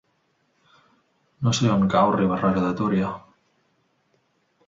No 1.47 1.53
sé 1.57 1.69
on 1.73 1.85
cau 1.95 2.15
Riba-roja 2.15 2.65
de 2.65 2.73
Túria. 2.81 3.11